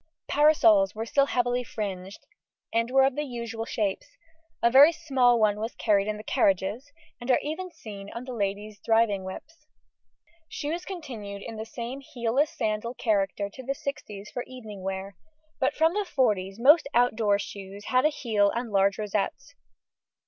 [0.27, 2.25] Parasols were still heavily fringed,
[2.73, 4.07] and were of the usual shapes.
[4.63, 8.33] A very small one was carried in the carriages, and are even seen on the
[8.33, 9.67] ladies' driving whips.
[10.49, 15.15] Shoes continued in the same heelless sandal character to the sixties for evening wear,
[15.59, 19.53] but from the forties most outdoor shoes had a heel and large rosettes.